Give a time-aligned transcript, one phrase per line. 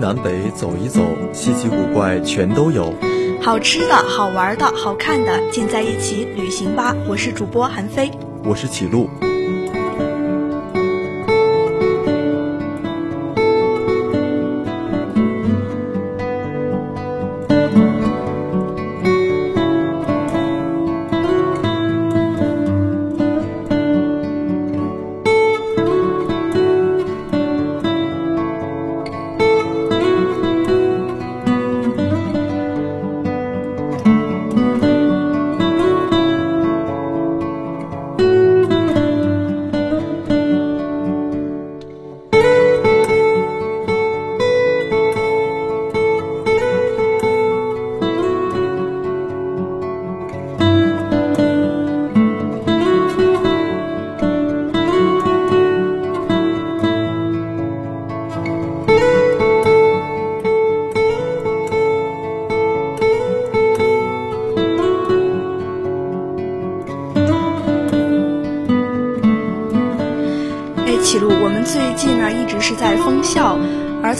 [0.00, 2.94] 南北走一走，稀奇古怪全都有。
[3.42, 6.96] 好吃的、好玩的、好看的，尽在一起旅行吧！
[7.06, 8.10] 我是主播韩飞，
[8.42, 9.10] 我是启路。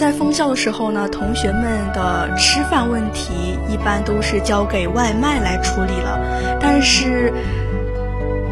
[0.01, 1.63] 在封校的时候呢，同学们
[1.93, 6.19] 的吃饭问题一般都是交给外卖来处理了。
[6.59, 7.31] 但是，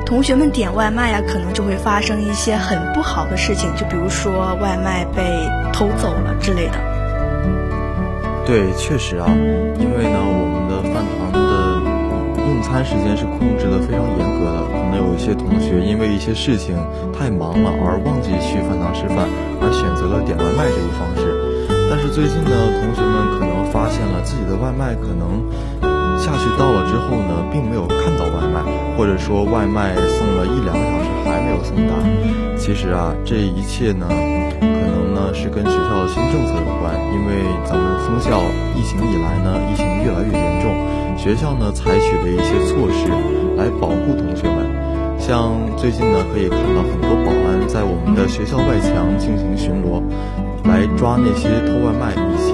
[0.05, 6.77] 同学们点外卖呀，可能就会发生一些很不好的事情，就比如说外卖被偷走了之类的。
[8.45, 9.25] 对，确实啊，
[9.79, 11.81] 因为呢，我们的饭堂的
[12.45, 16.77] 用餐时间是控制的非常严格的，可能有一些同学因为一些事情
[17.11, 19.25] 太忙了而忘记去饭堂吃饭，
[19.59, 21.28] 而选择了点外卖这一方式。
[21.89, 25.41] 但是最近呢，同学们可能发现了自己的外卖可能
[26.21, 28.61] 下去到了之后呢，并没有看到外卖，
[28.95, 31.97] 或者说外卖送了一两个小时还没有送达。
[32.57, 34.05] 其实啊，这一切呢，
[34.61, 36.93] 可能呢是跟学校的新政策有关。
[37.09, 38.43] 因为咱们封校
[38.77, 43.09] 疫情以来呢，疫情越来越严重，学校呢采取了一些措施
[43.57, 44.69] 来保护同学们。
[45.17, 50.03] 像最近呢，可以看到很多保安在我们的学校外墙进行巡逻。
[50.65, 52.51] 来抓那些偷外卖以及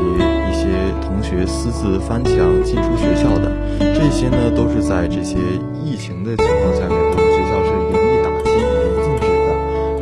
[0.49, 0.67] 一些
[1.01, 2.33] 同学私自翻墙
[2.63, 5.37] 进出学校的，这些呢都是在这些
[5.83, 8.65] 疫情的情况下面，我们学校是严厉打击严
[9.03, 9.47] 禁止的。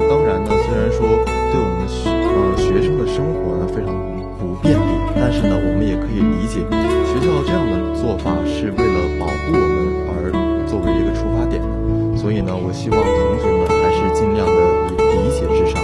[0.08, 3.92] 当然呢，虽然说对我们学呃学生的生活呢非常
[4.38, 6.62] 不便利，但是呢，我们也可以理解
[7.08, 10.32] 学校这样的做法是为了保护我们而
[10.68, 11.68] 作为一个出发点的。
[12.16, 13.10] 所以呢，我希望同
[13.42, 14.54] 学们还是尽量的
[14.92, 15.83] 以理解至上。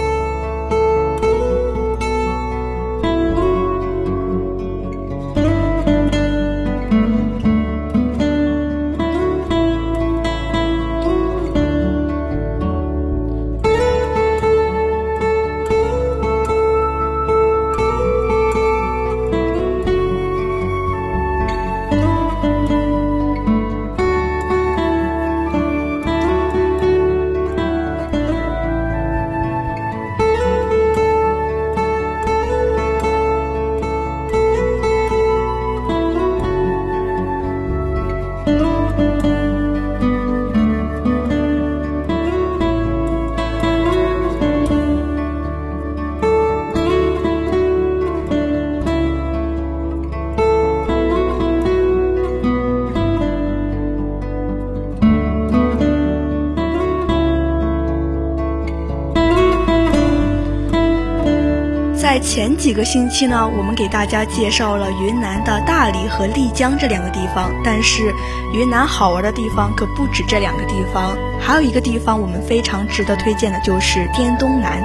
[62.70, 67.50] 几个星期呢，我们给大家介绍了云南的大理和丽江这两个地方。
[67.64, 68.14] 但是，
[68.54, 74.80] 云南好玩的地方可不止这两个地方，还有一个地方我们非常值得推荐的，就是滇东南。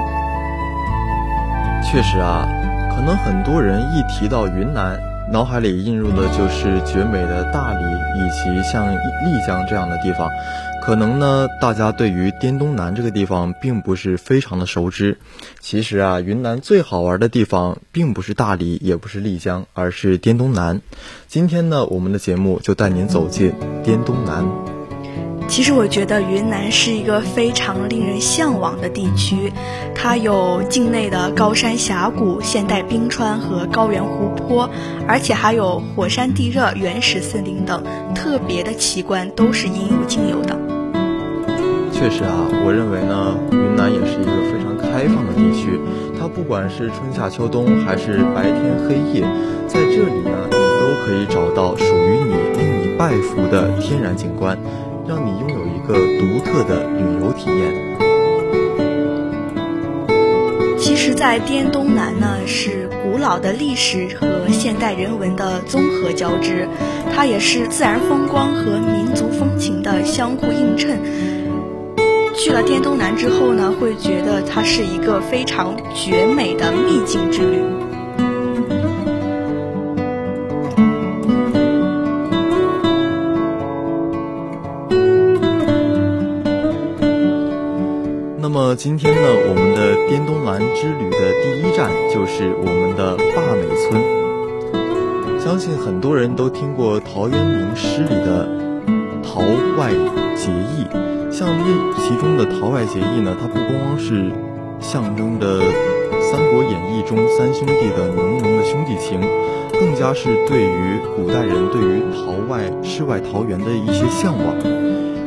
[1.84, 2.48] 确实啊，
[2.90, 5.00] 可能很多人一提到云南，
[5.32, 7.84] 脑海里映入的就是绝美的大理
[8.16, 10.28] 以及像丽江这样的地方。
[10.86, 15.18] 可能呢，大家对于滇东南这个地方并不是非常的熟知。
[15.60, 20.82] 其实啊，云南最好玩的地方并不是大理，也不是丽江，而是滇东南。
[21.28, 23.52] 今天呢，我们的节目就带您走进
[23.84, 24.46] 滇东南。
[25.48, 29.52] 其实我觉得云南是一个非常令人向往的地区，
[29.96, 34.70] 它有境内的高山峡谷、现代冰川和高原湖泊，
[35.08, 37.84] 而且还有火山地热、原始森林等
[38.14, 40.65] 特别的奇观，都是应有尽有的。
[41.96, 45.80] 确实啊，我认为呢，云南也是一个非常开放的地区，
[46.20, 49.26] 它不管是春夏秋冬，还是白天黑夜，
[49.66, 54.58] 在这里呢，你都可以找到属于你、令你拜服的天然景观。
[55.08, 57.96] 让你拥有一个独特的旅游体验。
[60.80, 66.68] 其实，在滇东南呢，是古老的历史和现代人文的综合交织，
[67.14, 71.00] 它也是自然风光和民族风情的相互映衬。
[72.46, 77.60] 去了滇东南之后呢，会觉得它是一个非常绝美的秘境之旅。
[88.38, 95.40] 那么今天呢，我们的滇东南之旅的第一站就是我们的坝美村。
[95.40, 98.48] 相信很多人都听过陶渊明诗里的
[99.26, 99.42] “陶
[99.80, 99.90] 外
[100.36, 100.86] 结义”，
[101.38, 104.32] 像这其中的“陶外结义”呢，它不光是
[104.80, 105.60] 象征着
[106.32, 109.20] 《三国演义》中三兄弟的浓浓的兄弟情，
[109.74, 114.56] 更加是对于古代人对于陶外世外桃源的一些向往。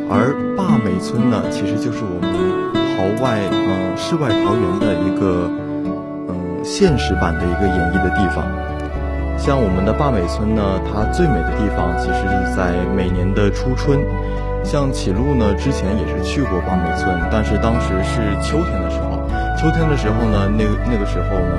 [0.08, 2.48] 而坝美村呢，其实就是我们。
[2.96, 5.50] 桃外，嗯，世外桃源的一个，
[6.32, 8.48] 嗯，现实版的一个演绎的地方。
[9.36, 14.00] 像我们的坝美村呢，它最美的地方其实是在每年的初春。
[14.64, 19.18] 像启路呢，之前也是去过坝美村，但是当时是秋天的时候。
[19.56, 21.56] 秋天的时候呢，那个那个时候呢，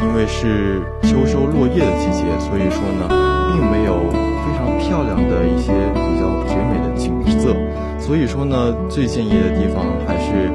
[0.00, 3.08] 因为是秋收落叶的季节，所以说呢，
[3.50, 7.10] 并没有非常漂亮的一些比较绝美的景
[7.40, 7.56] 色。
[7.98, 10.48] 所以说呢，最建议的地方还是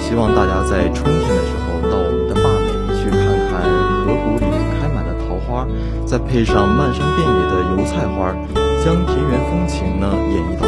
[0.00, 3.20] 希望大家在春天的时候到我们的坝美去看
[3.50, 3.60] 看
[4.06, 4.46] 河谷里
[4.80, 5.66] 开满的桃花，
[6.06, 8.32] 再配上漫山遍野的油菜花，
[8.82, 10.66] 将田园风情呢演绎到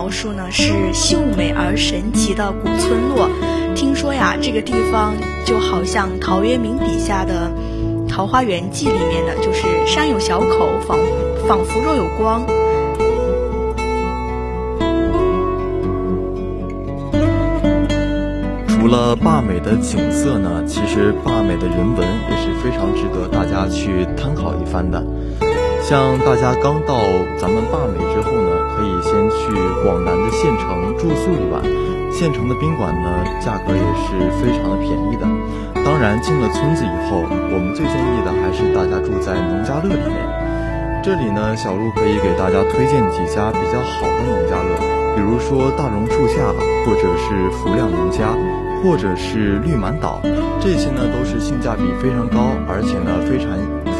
[0.00, 3.28] 描述呢是秀美而神奇的古村落。
[3.74, 5.12] 听说呀，这个地方
[5.44, 7.52] 就好像陶渊明笔下的
[8.08, 10.98] 《桃花源记》里面的，就是山有小口，仿
[11.46, 12.46] 仿佛若有光。
[18.68, 25.04] 除了坝美的景色呢，其实坝美的人文也是非常值得大家去参考一番的。
[25.90, 27.02] 像大家刚到
[27.36, 29.50] 咱们坝美之后呢，可以先去
[29.82, 31.60] 广南的县城住宿一晚。
[32.12, 33.10] 县城的宾馆呢，
[33.42, 35.26] 价格也是非常的便宜的。
[35.82, 41.02] 当然，进了村子以后，我们最建议的还是大家住在农家乐里面。
[41.02, 44.78] 这里呢，小鹿可以给大家推荐几家比较好的农家乐，
[45.18, 46.54] 比如说大榕树下，
[46.86, 48.30] 或者是福亮农家，
[48.84, 50.22] 或者是绿满岛，
[50.62, 53.50] 这些呢都是性价比非常高，而且呢非常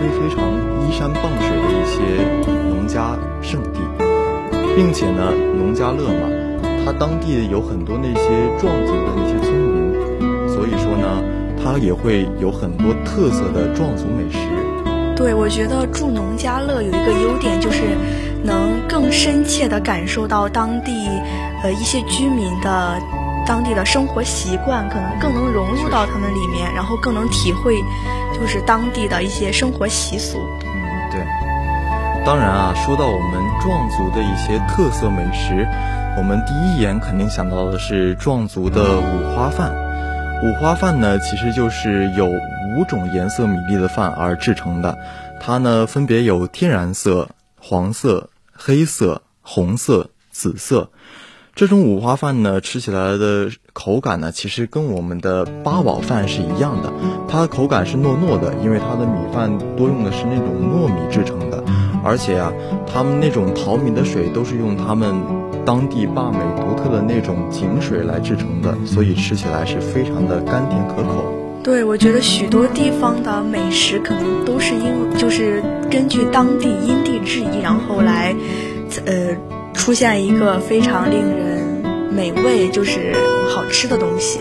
[0.09, 0.45] 非常
[0.87, 1.99] 依山傍水的一些
[2.69, 3.81] 农家圣地，
[4.75, 6.29] 并且呢，农家乐嘛，
[6.85, 11.23] 它当地有很多那些壮族的那些村民，所以说呢，
[11.63, 14.39] 它也会有很多特色的壮族美食。
[15.17, 17.83] 对，我觉得住农家乐有一个优点，就是
[18.43, 20.91] 能更深切地感受到当地
[21.63, 22.99] 呃一些居民的
[23.47, 27.77] 当地的生活习惯，可能更能融入到他们里面，然后更能体会
[28.41, 30.39] 就是当地的一些生活习俗。
[30.65, 31.21] 嗯，对。
[32.25, 35.67] 当然啊，说到我们壮族的一些特色美食，
[36.17, 39.73] 我们第一眼肯定想到的是壮族的五花饭。
[40.43, 44.99] 五花饭呢，其实就是有五种颜色米粒的饭而制成的，
[45.39, 47.29] 它呢分别有天然色、
[47.61, 50.89] 黄色、黑色、红色、紫色。
[51.61, 56.91] 这种五花饭呢，吃起来的口感呢，其实跟我们的八宝饭是一样的，
[57.29, 61.63] 它的口感是糯糯的，因为它的米饭多用的是那种糯米制成的，
[62.03, 62.51] 而且啊，
[62.91, 65.15] 他们那种淘米的水都是用他们
[65.67, 71.31] 当地坝美独特的那种井水来制成的，所以吃起来是非常的甘甜可口。
[71.63, 78.35] 对，我觉得许多地方的美食可能都是因就是根据当地因地制宜，然后来，
[79.05, 79.37] 呃。
[79.81, 81.83] 出现一个非常令人
[82.13, 83.15] 美味，就是
[83.49, 84.39] 好吃的东西。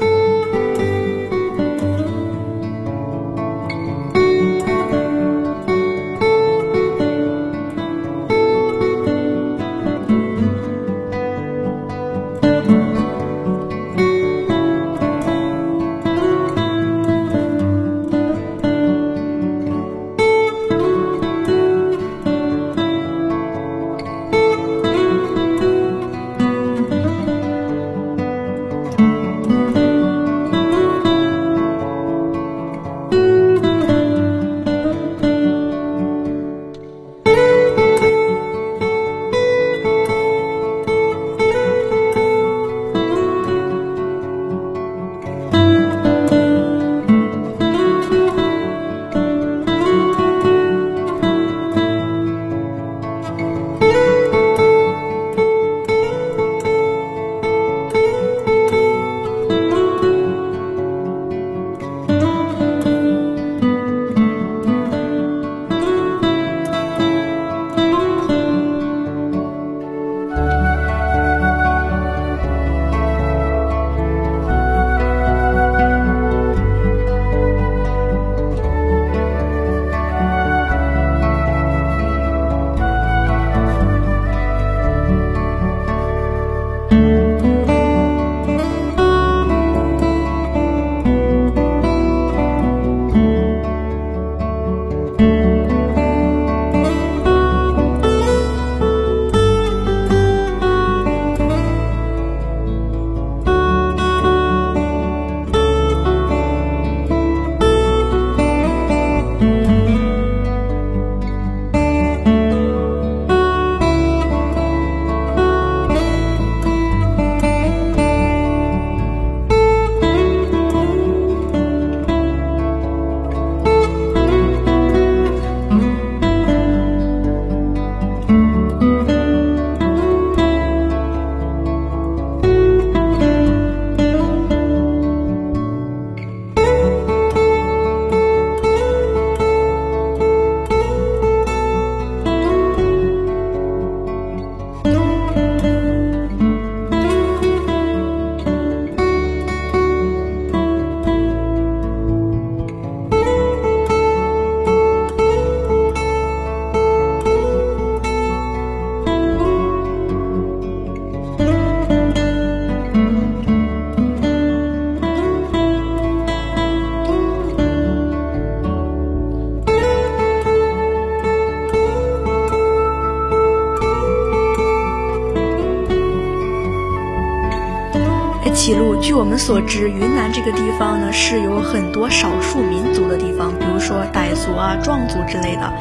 [179.29, 185.71] 我们所知，云南这个地方呢是有很多少数民族的地方，比如说傣族啊、壮族之类的。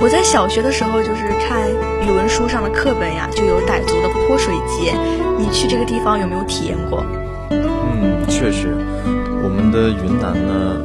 [0.00, 1.68] 我在小学的时候就是看
[2.06, 4.94] 语文书上的课本呀，就有傣族的泼水节。
[5.40, 7.04] 你去这个地方有没有体验过？
[7.50, 8.76] 嗯，确实，
[9.42, 10.80] 我们的云南呢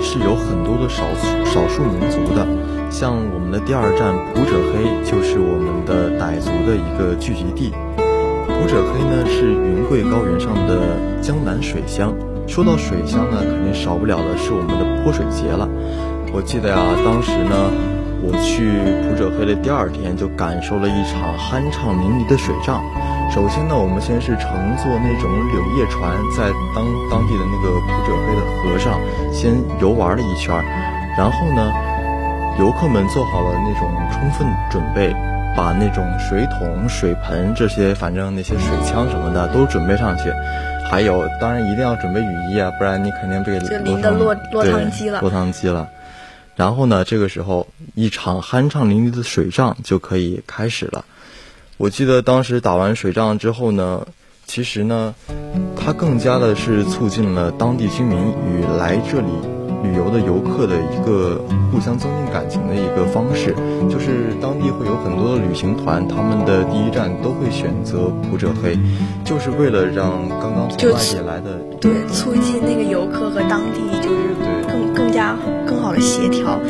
[0.00, 1.02] 是有很多的少
[1.46, 2.46] 少数民族的，
[2.92, 7.74] 像我们的第二站普者黑就是我们的傣族的一个聚集地。
[8.56, 12.12] 普者黑呢是云贵高原上的江南水乡。
[12.48, 15.68] 说到水乡呢，肯定少不了的是我们的泼水节了。
[16.32, 17.70] 我记得呀，当时呢。
[18.26, 18.66] 我去
[19.06, 22.82] 普者黑的第二天，就感受了一场酣畅淋漓的水仗。
[23.30, 28.98] 首先呢，我们先是乘坐那种柳叶船，在当当地的那个普者黑的河上
[29.30, 30.56] 先游玩了一圈
[31.14, 31.70] 然后呢，
[32.58, 35.14] 游客们做好了那种充分准备，
[35.56, 40.30] 把那种水桶、水盆这些，反正那些水枪什么的都准备上去。
[40.90, 45.20] 还有，当然一定要准备雨衣啊，不然你肯定被淋得落落汤鸡了。
[45.20, 45.88] 落汤鸡了。
[46.54, 51.04] 然后呢，这个时候一场酣畅淋漓的水仗就可以开始了。
[51.76, 54.06] 我记得当时打完水仗之后呢，
[54.46, 55.14] 其实呢，
[55.76, 59.32] 它更加的是促进了当地居民与来这里
[59.86, 61.40] 旅游的游客的一个
[61.72, 63.54] 互相增进感情的一个方式。
[63.88, 68.76] 就是当地会有很多的旅行团，他们的第一站都会选择普者黑，
[69.24, 74.34] 就是为了让刚刚从外地来的对促进那个游客和当地就是
[74.68, 75.36] 更更加。
[75.66, 76.60] 更好的协调。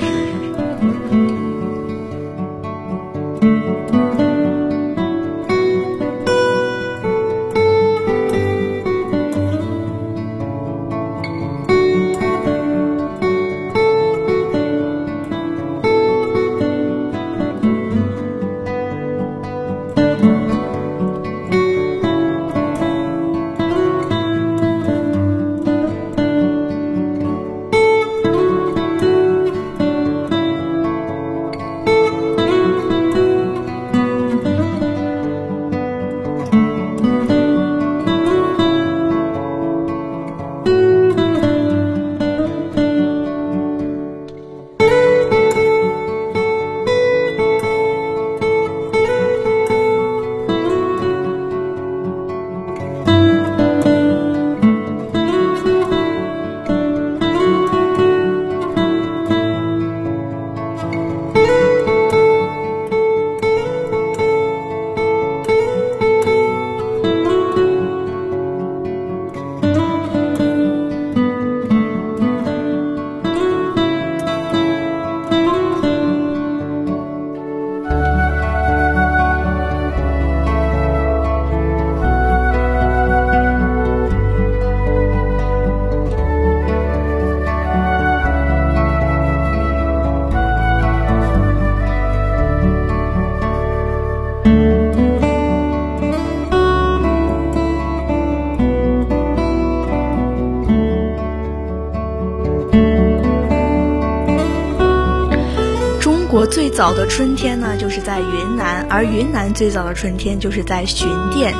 [106.76, 111.54] 早的春天呢，就是在云南，而云南最早的春天就是在寻甸。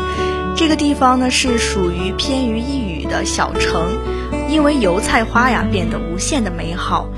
[0.54, 3.96] 这个地方呢，是属于偏于一隅的小城，
[4.50, 7.08] 因为油菜花呀，变得无限的美好。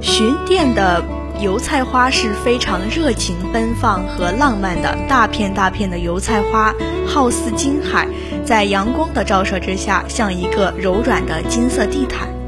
[0.00, 1.04] 寻甸的
[1.38, 6.74] 油菜花是非常热情奔放和浪漫的，大片大片的油菜花，
[7.06, 8.08] 好似金海，
[8.46, 12.39] 在阳光的照射之下，像一个柔软的金色地毯。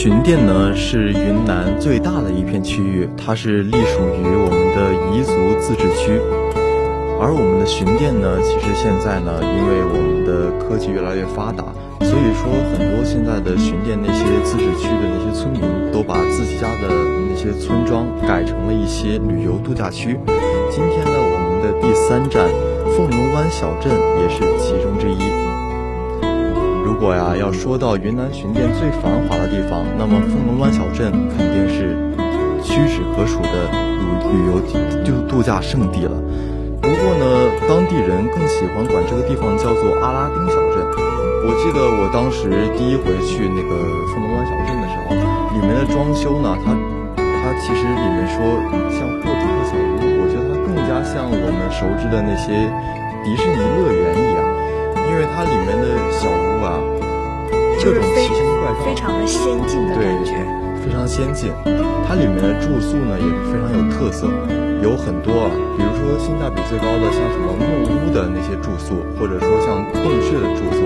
[0.00, 6.22] 寻甸呢是云南最大的一片区域，它是隶属于我们的彝族自治区。
[7.18, 11.64] 而我们的寻甸呢，其实现在呢，因为我们的科技越来越发达，
[11.98, 16.86] 所以说很多现在的寻甸那些自治区的那些村民都把自己家的
[17.28, 20.16] 那些村庄改成了一些旅游度假区。
[20.70, 22.46] 今天呢，我们的第三站
[22.94, 23.90] 凤龙湾小镇
[24.22, 25.37] 也是其中之一。
[26.98, 31.94] 如果呀要说到云南寻甸最繁华的地方，那么凤龙湾小镇肯定是
[32.58, 34.58] 屈指可数的旅旅游
[35.06, 36.18] 度度假胜地了。
[36.82, 40.82] 不过呢，当地人更喜欢管这个地方叫做阿拉丁小镇。
[41.46, 43.78] 我记得我当时第一回去那个
[44.10, 45.14] 凤龙湾小镇的时候，
[45.54, 46.74] 里面的装修呢，它
[47.14, 48.42] 它其实里面说
[48.90, 52.66] 像霍比特小屋，我觉得它更加像我们熟知的那些
[53.22, 54.27] 迪士尼乐园，
[55.34, 56.80] 它里面的小屋啊。
[57.78, 58.28] 就是非
[58.84, 60.32] 非常的先进的感觉，
[60.82, 61.52] 非非常先进，
[62.08, 64.26] 它里面的住宿呢也是非常有特色，
[64.80, 70.80] 有很多啊，比如说性价比最高的像什么木屋的那些住宿，或者说像洞穴的住宿，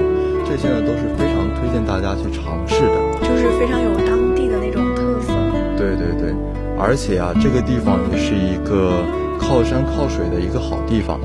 [0.44, 5.32] 这些呢都是非常推荐大家去尝试的，就是非常有当地的那种特色。
[5.78, 6.34] 对对对，
[6.76, 9.06] 而且啊，这个地方也是一个
[9.38, 11.20] 靠山靠水的一个好地方。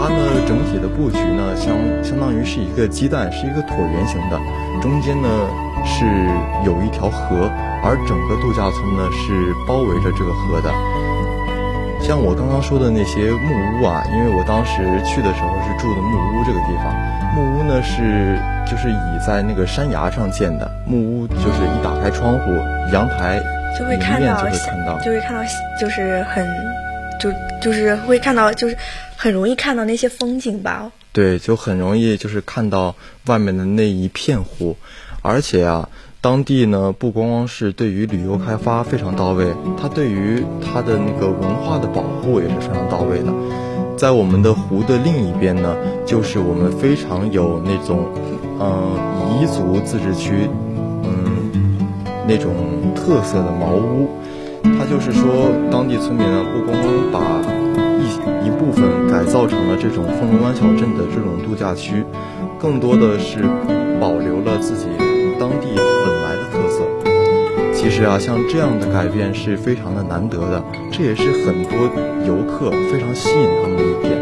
[0.00, 4.40] 它呢，整体的布局呢，相相当于是一个鸡蛋，是一个椭圆形的，
[4.80, 5.28] 中间呢
[5.84, 6.06] 是
[6.64, 7.52] 有一条河，
[7.84, 10.72] 而整个度假村呢是包围着这个河的。
[12.00, 16.96] 像我刚刚说的那些木屋啊，因为我当时去的时候是住的木屋这个地方，
[17.36, 22.50] 木屋呢是就是倚在那个山崖上建的，木屋就是一打开窗户，
[22.90, 23.38] 阳台
[23.78, 24.34] 就会看到，
[25.04, 25.44] 就会看到，
[25.78, 26.69] 就是很。
[27.20, 27.30] 就
[27.62, 28.76] 就是会看到，就是
[29.16, 30.90] 很容易看到那些风景吧。
[31.12, 32.94] 对，就很容易就是看到
[33.26, 34.76] 外面的那一片湖，
[35.22, 35.88] 而且啊，
[36.20, 39.46] 当地呢不光光是对于旅游开发非常到位，
[39.80, 43.32] 它对于它的那个文化的保护也是非常到位的。
[43.96, 48.08] 在我们的湖的另一边呢，就是我们非常有那种
[48.58, 48.96] 嗯
[49.42, 50.48] 彝族自治区
[51.04, 51.78] 嗯
[52.26, 54.08] 那种特色的茅屋。
[54.62, 57.20] 他就是说，当地村民呢，不光光把
[57.98, 62.04] 一一部分改造成了这种凤龙湾小镇的这种度假区，
[62.58, 63.42] 更多的是
[64.00, 64.86] 保留了自己
[65.38, 66.84] 当地本来的特色。
[67.72, 71.88] 其实啊，像这样的改变是非常的难得的，这也是很多
[72.26, 74.20] 游客非常吸引他们的一点。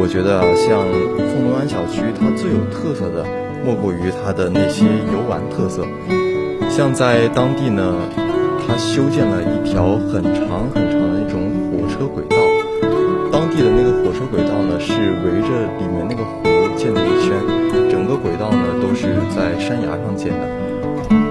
[0.00, 0.84] 我觉得啊，像
[1.28, 3.26] 凤龙湾小区，它最有特色的
[3.64, 5.84] 莫过于它的那些游玩特色，
[6.70, 8.27] 像在当地呢。
[8.68, 12.36] 它修建了一条很长很长的那种火车轨道，
[13.32, 15.48] 当地的那个火车轨道呢是围着
[15.80, 16.44] 里面那个湖
[16.76, 17.32] 建的一圈，
[17.90, 20.44] 整个轨道呢都是在山崖上建的，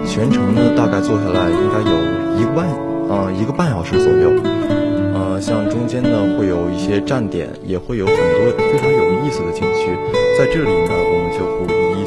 [0.03, 2.67] 全程呢大概坐下来应该有一个半
[3.07, 4.33] 啊一个半小时左右，
[5.13, 9.93] 呃像中间呢会有一些站点，也会有很多非常有意思的景区，
[10.37, 12.05] 在这里呢我们就不一一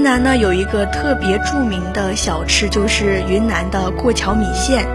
[0.00, 4.86] 云南呢有一个特别著名的小吃，就是云南的过桥米线。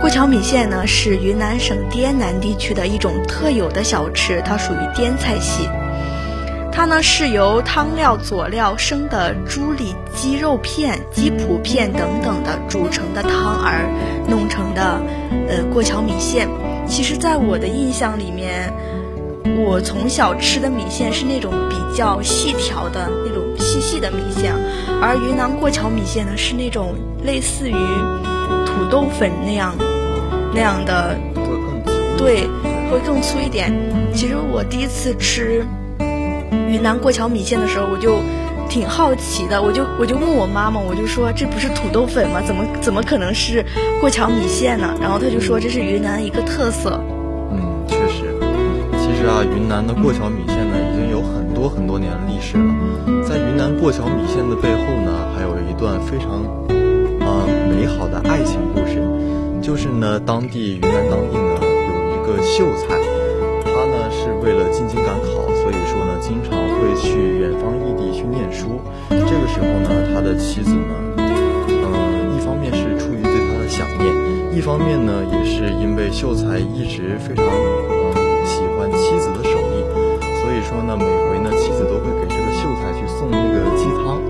[0.00, 5.68] 过桥米线呢是云南省滇南地区的一种特有的小吃，它属于滇菜系。
[6.70, 13.90] 它呢是由汤料、佐料、生的猪里脊肉片、鸡脯片等等的煮成的汤儿
[14.28, 15.00] 弄成的，
[15.48, 16.46] 呃，过桥米线。
[16.86, 18.72] 其实，在我的印象里面，
[19.58, 24.52] 我从小吃的米线是那种比较细条的那种细细的米线，
[25.00, 27.74] 而云南过桥米线呢是那种类似于
[28.66, 29.74] 土豆粉那样
[30.54, 31.16] 那样的，
[32.16, 32.48] 对，
[32.90, 33.72] 会更粗一点。
[34.14, 35.64] 其实我第一次吃。
[36.68, 38.20] 云南过桥米线的时候，我就
[38.68, 42.40] 挺好奇的，我就我就问我妈妈，我就说这不是土豆粉吗？
[42.44, 43.64] 怎么怎么可能是
[44.00, 44.94] 过桥米线呢？
[45.00, 47.00] 然后她就说这是云南一个特色。
[49.16, 52.64] 嗯，确实，其实啊，云南的过桥米线呢，已经有很多很多年的历史了。
[53.24, 56.44] 在云南过桥米线的背后呢，还有一段非常
[57.20, 59.00] 呃美好的爱情故事，
[59.62, 62.94] 就是呢，当地云南当地呢有一个秀才，
[63.64, 65.46] 他呢是为了进京赶考。
[65.64, 68.80] 所以说呢，经常会去远方异地去念书。
[69.08, 74.14] 这个时候呢，他的妻子呢，嗯，一方面是出于对他的想念，
[74.54, 77.44] 一方面呢，也是因为秀才一直非常
[80.76, 84.20] 说呢，每回呢，妻子都会给这个秀才去送那个鸡汤。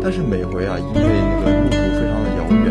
[0.00, 2.70] 但是每回啊，因为那个路途非常的遥远，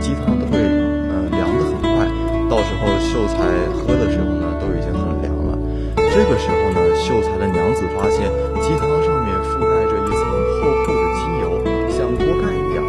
[0.00, 2.08] 鸡汤都会呃凉得很快。
[2.48, 3.36] 到时候秀才
[3.76, 5.60] 喝的时候呢，都已经很凉了。
[5.96, 6.80] 这个时候呢。
[7.00, 8.28] 秀才的娘子发现
[8.60, 10.20] 鸡汤上面覆盖着一层
[10.60, 11.44] 厚厚的鸡油，
[11.88, 12.84] 像锅盖一样。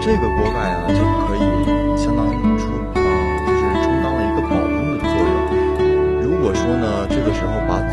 [0.00, 1.00] 这个锅盖啊，就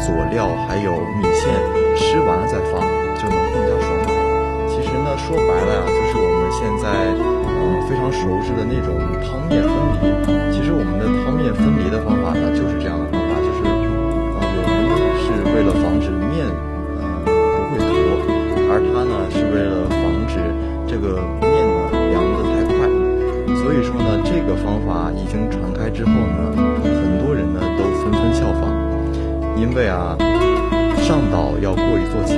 [0.01, 1.53] 佐料还有米线
[1.95, 2.81] 吃完了再放，
[3.15, 4.09] 就能更加爽口。
[4.67, 6.89] 其实呢，说白了呀，就是我们现在
[7.45, 10.09] 嗯非常熟知的那种汤面分离。
[10.51, 15.31] 其实我们的汤面分离的方法呢，就是这样的方法，就是呃我们是。
[15.53, 16.47] 为了防止面，
[16.97, 17.29] 呃，不
[17.69, 17.85] 会坨，
[18.71, 20.39] 而它呢是为了防止
[20.87, 22.89] 这个面呢凉得太快，
[23.61, 28.71] 所以说呢，这个方法已经传开之后呢，很多人呢都纷纷效仿，
[29.55, 30.15] 因为啊，
[30.97, 32.35] 上岛要过一座桥，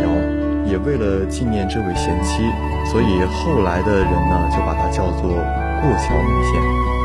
[0.65, 2.43] 也为了纪念这位贤妻，
[2.91, 7.02] 所以后来的人呢就把它叫做过桥米线。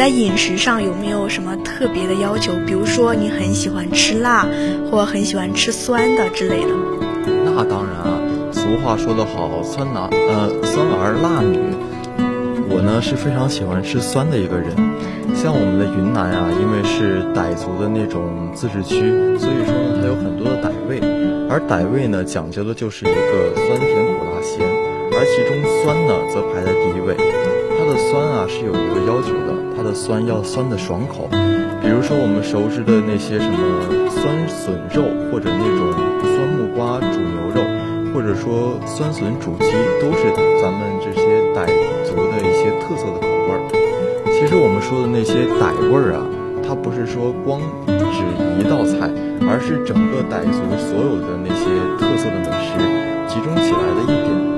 [0.00, 2.54] 在饮食上有没有什么特别的要求？
[2.66, 4.48] 比如说你很喜欢吃辣，
[4.90, 6.68] 或很喜欢吃酸的之类的。
[7.44, 8.18] 那当然啊，
[8.50, 11.58] 俗话说得好，酸男呃酸儿辣女。
[12.70, 14.74] 我呢是非常喜欢吃酸的一个人。
[15.36, 18.96] 像我们的云南啊，因为是傣族的那种自治区，
[19.36, 20.98] 所以说呢它有很多的傣味，
[21.50, 24.66] 而傣味呢讲究的就是一个酸甜苦辣咸，
[25.12, 27.14] 而其中酸呢则排在第一位。
[27.80, 31.30] 它的酸啊是有一个要求的，它的酸要酸的爽口。
[31.80, 33.56] 比如说我们熟知的那些什么
[34.12, 35.88] 酸笋肉，或者那种
[36.20, 37.64] 酸木瓜煮牛肉，
[38.12, 40.28] 或者说酸笋煮鸡，都是
[40.60, 41.24] 咱们这些
[41.56, 41.64] 傣
[42.04, 43.64] 族的一些特色的口味儿。
[44.28, 46.20] 其实我们说的那些傣味儿啊，
[46.60, 48.20] 它不是说光指
[48.60, 49.08] 一道菜，
[49.48, 51.64] 而是整个傣族所有的那些
[51.96, 52.76] 特色的美食
[53.24, 54.49] 集中起来的一点。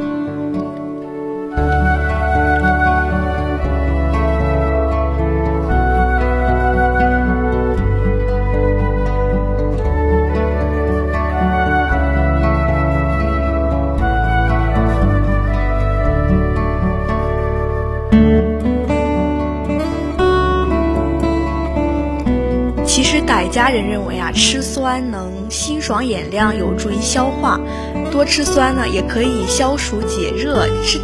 [23.05, 27.59] 其实傣家人认为啊，吃酸能清爽眼亮，有助于消化，
[28.13, 30.69] 多吃酸呢也可以消暑解热。
[30.85, 31.01] 吃。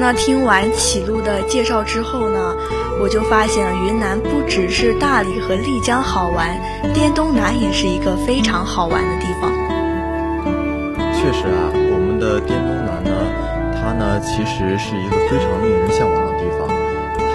[0.00, 2.56] 呢，听完启路的介绍之后呢，
[2.98, 6.58] 我就发现云南不只是大理和丽江好玩，
[6.94, 9.52] 滇东南也是一个非常好玩的地方。
[11.12, 13.12] 确实啊，我们的滇东南呢，
[13.76, 16.66] 它呢其实是一个非常令人向往的地方，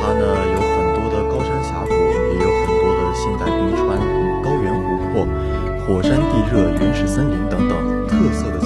[0.02, 1.94] 它呢有很多的高山峡谷，
[2.34, 3.94] 也有很多的现代冰川、
[4.42, 5.28] 高原湖泊、
[5.86, 7.78] 火山地热、原始森林等等
[8.10, 8.65] 特色的。